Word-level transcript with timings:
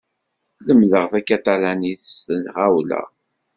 Lemdeɣ 0.67 1.03
takatalanit 1.11 2.01
s 2.17 2.17
tɣawla. 2.45 3.01